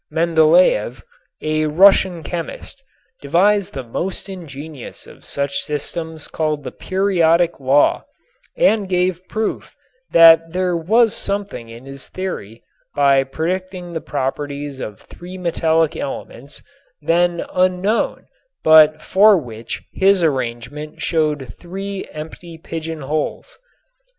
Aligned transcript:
Mendeléef, 0.11 1.03
a 1.43 1.67
Russian 1.67 2.23
chemist, 2.23 2.81
devised 3.21 3.75
the 3.75 3.83
most 3.83 4.29
ingenious 4.29 5.05
of 5.05 5.23
such 5.23 5.59
systems 5.59 6.27
called 6.27 6.63
the 6.63 6.71
"periodic 6.71 7.59
law" 7.59 8.05
and 8.57 8.89
gave 8.89 9.21
proof 9.27 9.75
that 10.09 10.53
there 10.53 10.75
was 10.75 11.15
something 11.15 11.69
in 11.69 11.85
his 11.85 12.07
theory 12.07 12.63
by 12.95 13.23
predicting 13.23 13.93
the 13.93 14.01
properties 14.01 14.79
of 14.79 14.99
three 15.01 15.37
metallic 15.37 15.95
elements, 15.95 16.63
then 16.99 17.45
unknown 17.53 18.25
but 18.63 19.03
for 19.03 19.37
which 19.37 19.83
his 19.93 20.23
arrangement 20.23 20.99
showed 20.99 21.53
three 21.53 22.07
empty 22.11 22.57
pigeon 22.57 23.01
holes. 23.01 23.59